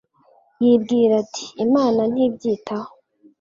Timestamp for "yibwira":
0.63-1.13